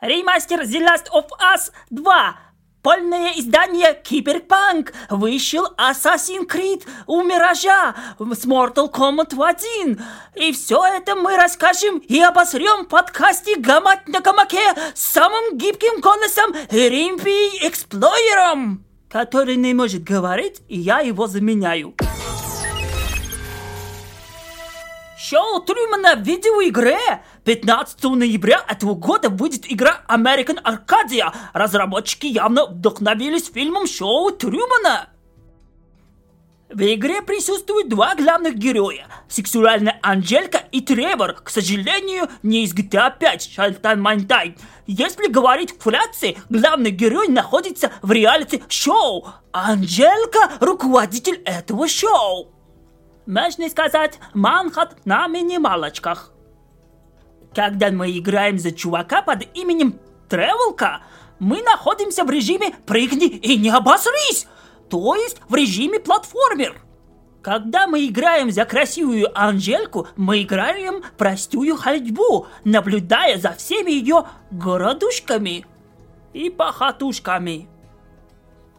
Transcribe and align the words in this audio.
Ремастер 0.00 0.60
The 0.60 0.80
Last 0.80 1.06
of 1.12 1.26
Us 1.40 1.72
2. 1.90 2.36
Полное 2.82 3.32
издание 3.32 4.00
Киберпанк. 4.00 4.92
Вышел 5.10 5.66
Assassin's 5.76 6.46
Creed 6.46 6.86
у 7.08 7.22
Миража 7.22 7.96
с 8.18 8.46
Mortal 8.46 8.92
Kombat 8.92 9.34
1. 9.34 10.00
И 10.36 10.52
все 10.52 10.84
это 10.84 11.16
мы 11.16 11.36
расскажем 11.36 11.98
и 11.98 12.20
обосрем 12.20 12.84
в 12.84 12.88
подкасте 12.88 13.56
«Гамать 13.56 14.06
на 14.06 14.20
гамаке» 14.20 14.72
с 14.94 15.02
самым 15.02 15.58
гибким 15.58 16.00
голосом 16.00 16.54
Римпи 16.70 17.66
Эксплойером, 17.66 18.84
который 19.10 19.56
не 19.56 19.74
может 19.74 20.04
говорить, 20.04 20.62
и 20.68 20.78
я 20.78 21.00
его 21.00 21.26
заменяю. 21.26 21.96
Шоу 25.20 25.60
Трюмана 25.62 26.14
в 26.14 26.22
видеоигре. 26.22 26.96
15 27.42 28.04
ноября 28.04 28.64
этого 28.68 28.94
года 28.94 29.28
выйдет 29.28 29.64
игра 29.68 30.02
American 30.08 30.62
Arcadia. 30.62 31.34
Разработчики 31.52 32.26
явно 32.26 32.66
вдохновились 32.66 33.50
фильмом 33.52 33.88
шоу 33.88 34.30
Трюмана. 34.30 35.08
В 36.68 36.80
игре 36.82 37.20
присутствуют 37.22 37.88
два 37.88 38.14
главных 38.14 38.54
героя. 38.54 39.08
Сексуальная 39.28 39.98
Анжелька 40.02 40.58
и 40.70 40.82
Тревор, 40.82 41.32
к 41.32 41.50
сожалению, 41.50 42.28
не 42.44 42.62
из 42.62 42.72
GTA 42.72 43.12
5 43.18 43.50
Шайтан 43.54 44.00
Майнтайн. 44.00 44.56
Если 44.86 45.28
говорить 45.28 45.72
вкратце, 45.72 46.36
главный 46.48 46.92
герой 46.92 47.26
находится 47.26 47.90
в 48.02 48.12
реалити-шоу. 48.12 49.26
Анжелька– 49.50 50.52
руководитель 50.60 51.42
этого 51.44 51.88
шоу 51.88 52.52
можно 53.28 53.68
сказать, 53.68 54.18
манхат 54.32 54.96
на 55.04 55.28
минималочках. 55.28 56.32
Когда 57.54 57.90
мы 57.90 58.10
играем 58.18 58.58
за 58.58 58.72
чувака 58.72 59.20
под 59.22 59.44
именем 59.54 59.98
Тревелка, 60.28 61.02
мы 61.38 61.62
находимся 61.62 62.24
в 62.24 62.30
режиме 62.30 62.74
«прыгни 62.86 63.26
и 63.26 63.56
не 63.56 63.68
обосрись», 63.68 64.46
то 64.88 65.14
есть 65.14 65.40
в 65.48 65.54
режиме 65.54 66.00
платформер. 66.00 66.80
Когда 67.42 67.86
мы 67.86 68.06
играем 68.06 68.50
за 68.50 68.64
красивую 68.64 69.28
Анжельку, 69.38 70.08
мы 70.16 70.42
играем 70.42 71.02
простую 71.18 71.76
ходьбу, 71.76 72.46
наблюдая 72.64 73.38
за 73.38 73.52
всеми 73.52 73.90
ее 73.90 74.24
городушками 74.50 75.66
и 76.32 76.48
похотушками. 76.48 77.68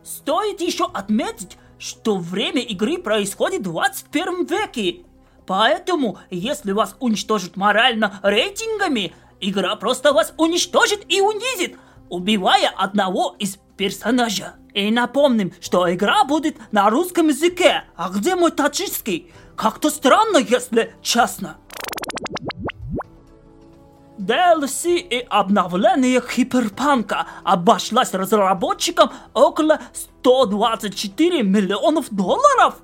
Стоит 0.04 0.60
еще 0.62 0.90
отметить, 0.92 1.58
что 1.80 2.18
время 2.18 2.62
игры 2.62 2.98
происходит 2.98 3.62
в 3.62 3.72
21 3.72 4.46
веке. 4.46 5.06
Поэтому, 5.48 6.20
если 6.30 6.74
вас 6.74 6.96
уничтожат 7.00 7.58
морально 7.58 8.20
рейтингами, 8.22 9.14
игра 9.40 9.76
просто 9.78 10.14
вас 10.14 10.34
уничтожит 10.38 11.06
и 11.10 11.22
унизит, 11.22 11.78
убивая 12.10 12.70
одного 12.70 13.36
из 13.40 13.58
персонажа. 13.78 14.54
И 14.74 14.92
напомним, 14.92 15.54
что 15.60 15.92
игра 15.92 16.24
будет 16.26 16.58
на 16.72 16.90
русском 16.90 17.30
языке, 17.30 17.86
а 17.96 18.10
где 18.10 18.36
мой 18.36 18.52
таджикский? 18.52 19.32
Как-то 19.56 19.90
странно, 19.90 20.38
если 20.38 20.94
честно. 21.02 21.58
DLC 24.20 24.98
и 24.98 25.26
обновление 25.30 26.22
Киберпанка 26.22 27.26
обошлась 27.44 28.14
разработчикам 28.14 29.12
около 29.34 29.80
124 29.94 31.42
миллионов 31.44 32.08
долларов. 32.12 32.76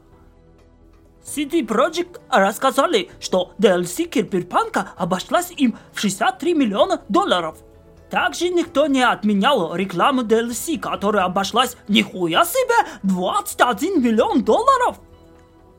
CD 1.25 1.65
Projekt 1.65 2.21
рассказали, 2.29 3.09
что 3.19 3.53
DLC 3.59 4.05
Киберпанка 4.05 4.91
обошлась 4.95 5.51
им 5.51 5.77
в 5.91 5.99
63 5.99 6.53
миллиона 6.53 7.01
долларов. 7.09 7.57
Также 8.09 8.49
никто 8.49 8.87
не 8.87 9.01
отменял 9.01 9.75
рекламу 9.75 10.21
DLC, 10.21 10.79
которая 10.79 11.25
обошлась 11.25 11.75
нихуя 11.89 12.45
себе 12.45 12.87
21 13.03 14.01
миллион 14.01 14.43
долларов. 14.43 14.99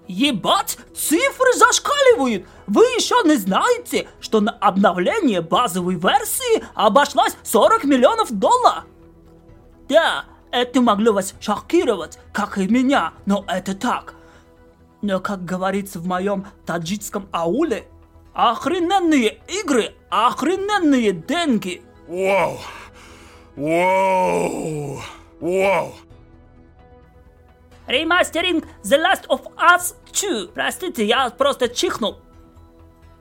Ебать, 0.08 0.78
цифры 0.94 1.52
зашкаливают! 1.54 2.46
Вы 2.66 2.84
еще 2.84 3.16
не 3.24 3.36
знаете, 3.36 4.08
что 4.20 4.40
на 4.40 4.52
обновление 4.52 5.40
базовой 5.40 5.96
версии 5.96 6.64
обошлась 6.74 7.36
40 7.42 7.84
миллионов 7.84 8.32
долларов? 8.32 8.84
Да, 9.88 10.24
это 10.50 10.80
могло 10.80 11.12
вас 11.12 11.34
шокировать, 11.40 12.18
как 12.32 12.58
и 12.58 12.68
меня, 12.68 13.12
но 13.24 13.44
это 13.48 13.74
так. 13.74 14.14
Но, 15.02 15.20
как 15.20 15.44
говорится 15.44 15.98
в 15.98 16.06
моем 16.06 16.46
таджикском 16.64 17.28
ауле, 17.32 17.86
охрененные 18.32 19.40
игры, 19.48 19.94
охрененные 20.08 21.12
деньги. 21.12 21.82
Вау! 22.08 22.58
Вау! 23.56 25.00
Вау! 25.40 25.94
Ремастеринг 27.86 28.64
The 28.82 28.98
Last 28.98 29.26
of 29.28 29.42
Us 29.56 29.94
2. 30.12 30.52
Простите, 30.54 31.06
я 31.06 31.30
просто 31.30 31.68
чихнул. 31.68 32.16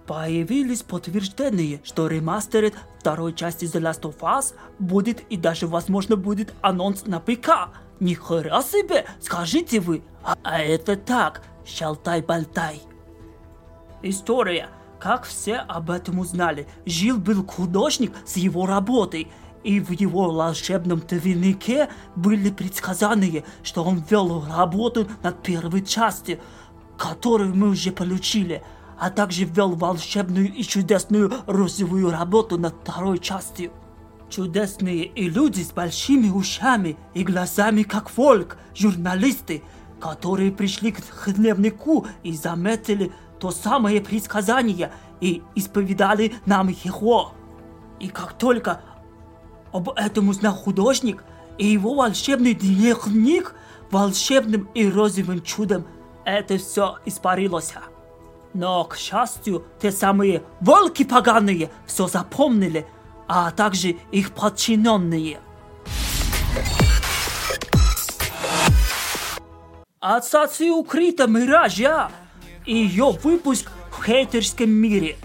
Появились 0.08 0.84
подтверждения, 0.84 1.82
что 1.84 2.08
ремастерит 2.08 2.76
второй 3.00 3.34
части 3.34 3.66
The 3.66 3.82
Last 3.82 4.02
of 4.02 4.18
Us 4.20 4.54
будет 4.80 5.22
и 5.30 5.38
даже 5.38 5.68
возможно 5.68 6.16
будет 6.16 6.54
анонс 6.62 7.06
на 7.06 7.20
ПК. 7.20 7.70
Нихера 8.00 8.62
себе, 8.62 9.06
скажите 9.22 9.80
вы, 9.80 10.04
а, 10.24 10.36
а 10.44 10.62
это 10.62 10.96
так, 10.96 11.44
шалтай-болтай. 11.66 12.82
История. 14.02 14.70
Как 15.00 15.26
все 15.26 15.58
об 15.58 15.92
этом 15.92 16.20
узнали? 16.20 16.68
Жил-был 16.86 17.46
художник 17.46 18.14
с 18.26 18.38
его 18.38 18.66
работой– 18.66 19.32
и 19.66 19.80
в 19.80 19.90
его 19.90 20.32
волшебном 20.32 21.02
тайнике 21.02 21.90
были 22.16 22.52
предсказания, 22.52 23.44
что 23.64 23.84
он 23.84 24.04
вел 24.08 24.46
работу 24.46 25.08
над 25.24 25.42
первой 25.42 25.84
частью, 25.84 26.40
которую 26.98 27.56
мы 27.56 27.70
уже 27.70 27.92
получили, 27.92 28.62
а 29.00 29.10
также 29.10 29.46
вел 29.46 29.72
волшебную 29.72 30.54
и 30.54 30.62
чудесную 30.62 31.34
розовую 31.48 32.12
работу 32.12 32.60
над 32.60 32.76
второй 32.76 33.18
частью. 33.18 33.72
Чудесные 34.30 35.06
и 35.06 35.28
люди 35.28 35.64
с 35.64 35.72
большими 35.72 36.30
ушами 36.30 36.96
и 37.16 37.24
глазами, 37.24 37.82
как 37.82 38.16
волк, 38.16 38.58
журналисты, 38.76 39.64
которые 40.00 40.52
пришли 40.52 40.92
к 40.92 41.32
дневнику 41.32 42.06
и 42.22 42.34
заметили 42.34 43.12
то 43.40 43.50
самое 43.50 44.00
предсказание 44.00 44.92
и 45.22 45.42
исповедали 45.56 46.36
нам 46.46 46.68
его. 46.68 47.34
И 48.00 48.10
как 48.10 48.38
только 48.38 48.82
об 49.76 49.90
этом 49.90 50.30
узнал 50.30 50.54
художник, 50.54 51.26
и 51.58 51.68
его 51.68 51.96
волшебный 51.96 52.54
дневник 52.54 53.54
волшебным 53.92 54.70
и 54.74 54.90
розовым 54.90 55.42
чудом 55.42 55.86
это 56.24 56.58
все 56.58 57.00
испарилось. 57.06 57.74
Но, 58.54 58.86
к 58.86 58.96
счастью, 58.96 59.66
те 59.82 59.92
самые 59.92 60.44
волки 60.62 61.04
поганые 61.04 61.72
все 61.86 62.08
запомнили, 62.08 62.88
а 63.28 63.52
также 63.52 63.98
их 64.12 64.32
подчиненные. 64.32 65.40
Ассоциация 70.00 70.72
укрыта 70.72 71.28
Миража 71.28 72.12
и 72.66 72.78
ее 72.78 73.12
выпуск 73.12 73.70
в 73.92 74.06
хейтерском 74.06 74.70
мире. 74.70 75.18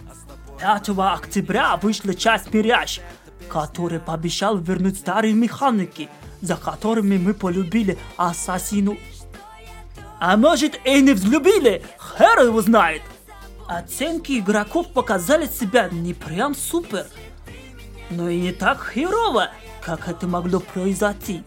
5 0.60 0.88
октября 0.98 1.76
вышла 1.76 2.14
часть 2.14 2.52
Мираж– 2.52 3.00
который 3.50 3.98
пообещал 3.98 4.56
вернуть 4.56 4.98
старые 4.98 5.34
механики, 5.34 6.08
за 6.40 6.56
которыми 6.56 7.18
мы 7.18 7.34
полюбили 7.34 7.98
ассасину. 8.16 8.96
А 10.18 10.36
может 10.36 10.78
и 10.84 11.00
не 11.00 11.12
взлюбили, 11.12 11.82
хер 12.16 12.46
его 12.46 12.62
знает. 12.62 13.02
Оценки 13.66 14.38
игроков 14.38 14.92
показали 14.92 15.46
себя 15.46 15.88
не 15.90 16.14
прям 16.14 16.54
супер, 16.54 17.06
но 18.10 18.28
и 18.28 18.40
не 18.40 18.52
так 18.52 18.90
херово, 18.92 19.50
как 19.82 20.08
это 20.08 20.26
могло 20.26 20.60
произойти. 20.60 21.42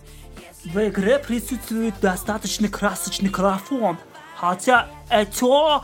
В 0.66 0.78
игре 0.78 1.20
присутствует 1.20 1.96
достаточно 2.02 2.70
красочный 2.70 3.30
графон, 3.30 3.98
хотя 4.38 4.88
это 5.10 5.84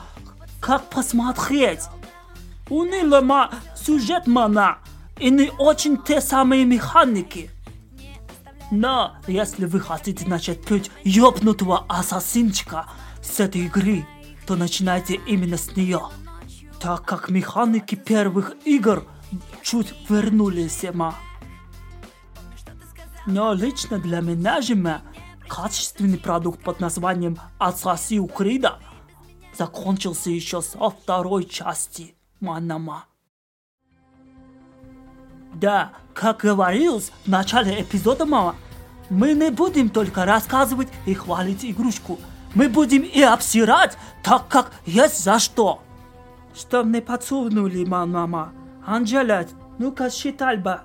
как 0.61 0.89
посмотреть. 0.89 1.81
Уныло 2.69 3.49
сюжет 3.75 4.27
мана, 4.27 4.77
и 5.19 5.29
не 5.29 5.51
очень 5.57 6.01
те 6.01 6.21
самые 6.21 6.65
механики. 6.65 7.49
Но 8.71 9.15
если 9.27 9.65
вы 9.65 9.79
хотите 9.79 10.27
начать 10.27 10.63
путь 10.63 10.91
ёбнутого 11.03 11.85
ассасинчика 11.87 12.85
с 13.21 13.39
этой 13.39 13.61
игры, 13.65 14.05
то 14.45 14.55
начинайте 14.55 15.15
именно 15.27 15.57
с 15.57 15.75
нее. 15.75 16.01
Так 16.79 17.03
как 17.05 17.29
механики 17.29 17.95
первых 17.95 18.55
игр 18.65 19.05
чуть 19.63 19.93
вернулись 20.07 20.73
сама. 20.73 21.15
Но 23.25 23.53
лично 23.53 23.99
для 23.99 24.21
меня 24.21 24.61
же 24.61 25.01
качественный 25.47 26.17
продукт 26.17 26.63
под 26.63 26.79
названием 26.79 27.37
Assassin's 27.59 28.31
Creed 28.33 28.71
закончился 29.53 30.29
еще 30.29 30.61
со 30.61 30.89
второй 30.89 31.45
части 31.45 32.15
Манама. 32.39 33.05
Да, 35.59 35.91
как 36.13 36.37
говорилось 36.37 37.11
в 37.25 37.27
начале 37.27 37.81
эпизода, 37.81 38.25
мама, 38.25 38.55
мы 39.09 39.33
не 39.33 39.51
будем 39.51 39.89
только 39.89 40.23
рассказывать 40.23 40.87
и 41.05 41.13
хвалить 41.13 41.65
игрушку. 41.65 42.17
Мы 42.55 42.69
будем 42.69 43.01
и 43.01 43.21
обсирать, 43.21 43.97
так 44.23 44.47
как 44.47 44.71
есть 44.85 45.21
за 45.21 45.37
что. 45.37 45.81
Что 46.55 46.83
мне 46.83 47.01
подсунули, 47.01 47.83
мама? 47.83 48.53
Анджела, 48.85 49.45
ну-ка 49.77 50.09
считай 50.09 50.55
бы. 50.55 50.79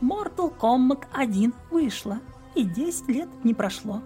Mortal 0.00 0.52
Kombat 0.58 1.04
1 1.12 1.54
вышла, 1.70 2.18
и 2.56 2.64
10 2.64 3.08
лет 3.08 3.28
не 3.44 3.54
прошло. 3.54 4.02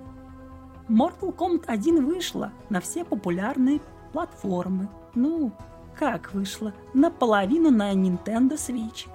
Mortal 0.90 1.34
Kombat 1.34 1.64
1 1.68 2.04
вышла 2.04 2.52
на 2.68 2.82
все 2.82 3.02
популярные 3.02 3.80
платформы. 4.12 4.88
Ну, 5.14 5.52
как 5.98 6.34
вышла? 6.34 6.72
Наполовину 6.94 7.70
на 7.70 7.92
Nintendo 7.92 8.54
Switch. 8.54 9.08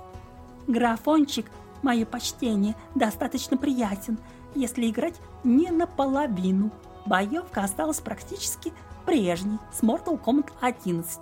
Графончик, 0.67 1.45
мое 1.81 2.05
почтение, 2.05 2.75
достаточно 2.95 3.57
приятен, 3.57 4.17
если 4.55 4.89
играть 4.89 5.15
не 5.43 5.69
наполовину. 5.69 6.71
Боевка 7.05 7.63
осталась 7.63 7.99
практически 7.99 8.73
прежней 9.05 9.59
с 9.71 9.81
Mortal 9.81 10.19
Kombat 10.21 10.51
11. 10.61 11.19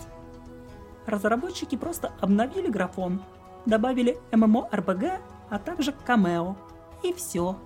Разработчики 1.06 1.76
просто 1.76 2.12
обновили 2.20 2.68
графон, 2.70 3.22
добавили 3.66 4.20
MMORPG, 4.32 5.20
а 5.50 5.60
также 5.60 5.94
камео. 6.06 6.56
И 7.04 7.14
все. 7.14 7.58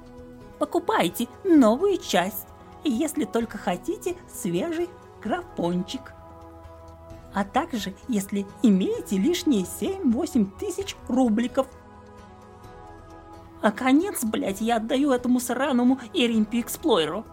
Покупайте 0.60 1.28
новую 1.44 1.98
часть, 1.98 2.48
если 2.84 3.26
только 3.26 3.58
хотите 3.58 4.16
свежий 4.32 4.90
графончик. 5.24 6.14
А 7.34 7.44
также, 7.44 7.96
если 8.08 8.46
имеете 8.62 9.18
лишние 9.18 9.64
7-8 9.64 10.52
тысяч 10.60 10.96
рубликов. 11.08 11.68
А 13.62 13.72
конец, 13.72 14.24
блядь, 14.24 14.62
я 14.62 14.76
отдаю 14.76 15.12
этому 15.12 15.40
сраному 15.40 16.00
Эримпи 16.14 16.60
Эксплойеру. 16.60 17.26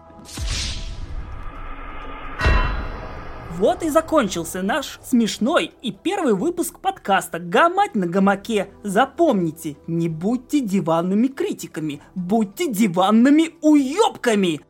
Вот 3.57 3.83
и 3.83 3.89
закончился 3.89 4.63
наш 4.63 4.99
смешной 5.03 5.71
и 5.81 5.91
первый 5.91 6.33
выпуск 6.33 6.79
подкаста 6.79 7.37
«Гамать 7.37 7.93
на 7.93 8.07
гамаке». 8.07 8.69
Запомните, 8.81 9.77
не 9.85 10.09
будьте 10.09 10.61
диванными 10.61 11.27
критиками, 11.27 12.01
будьте 12.15 12.71
диванными 12.71 13.51
уёбками. 13.61 14.61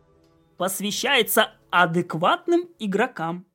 Посвящается 0.58 1.54
адекватным 1.72 2.70
игрокам. 2.80 3.46